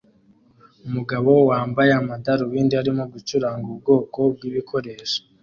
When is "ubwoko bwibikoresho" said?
3.73-5.19